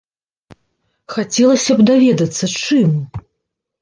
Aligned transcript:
Хацелася 1.15 1.71
б 1.81 1.85
даведацца, 1.93 2.45
чым? 2.67 2.89